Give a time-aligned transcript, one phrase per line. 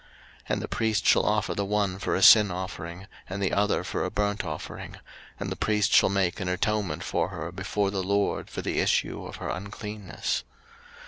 [0.01, 0.09] 03:015:030
[0.53, 4.03] And the priest shall offer the one for a sin offering, and the other for
[4.03, 4.97] a burnt offering;
[5.39, 9.23] and the priest shall make an atonement for her before the LORD for the issue
[9.23, 10.43] of her uncleanness.